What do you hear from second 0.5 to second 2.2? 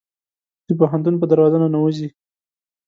د پوهنتون په دروازه ننوزي